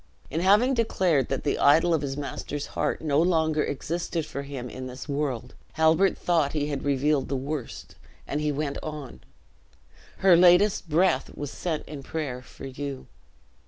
In 0.31 0.39
having 0.39 0.73
declared 0.73 1.29
that 1.29 1.43
the 1.43 1.59
idol 1.59 1.93
of 1.93 2.01
his 2.01 2.17
master's 2.17 2.65
heart 2.73 3.01
no 3.01 3.21
longer 3.21 3.63
existed 3.63 4.25
for 4.25 4.41
him 4.41 4.67
in 4.67 4.87
this 4.87 5.07
world, 5.07 5.53
Halbert 5.73 6.17
thought 6.17 6.53
he 6.53 6.69
had 6.69 6.81
revealed 6.83 7.29
the 7.29 7.35
worst, 7.35 7.93
and 8.25 8.41
he 8.41 8.51
went 8.51 8.79
on. 8.81 9.21
"Her 10.17 10.35
latest 10.35 10.89
breath 10.89 11.37
was 11.37 11.51
sent 11.51 11.87
in 11.87 12.01
prayer 12.01 12.41
for 12.41 12.65
you. 12.65 13.05